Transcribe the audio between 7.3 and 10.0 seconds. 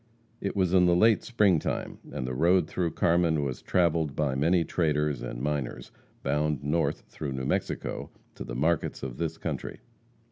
New Mexico, to the markets of this country.